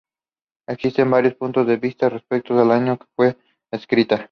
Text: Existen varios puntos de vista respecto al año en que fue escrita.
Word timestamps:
Existen 0.67 1.11
varios 1.11 1.35
puntos 1.35 1.67
de 1.67 1.77
vista 1.77 2.09
respecto 2.09 2.59
al 2.59 2.71
año 2.71 2.93
en 2.93 2.97
que 2.97 3.05
fue 3.15 3.37
escrita. 3.71 4.19